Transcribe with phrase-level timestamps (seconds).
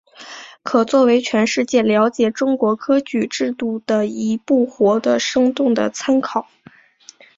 [0.63, 6.47] 可作为全世界了解中国科举制度的一部活的生动的参考。